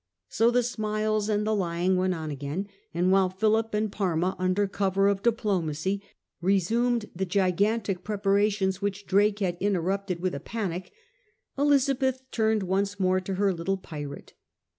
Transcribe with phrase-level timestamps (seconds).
[0.29, 4.67] So the smiles and the lying went on again; and while Philip and Parma, under
[4.67, 6.01] cover of diplomacy,
[6.41, 10.91] resumed the gigantic preparations which Drake had interrupted with a panic,
[11.55, 14.33] Elizabeth turned once more to her little pirate.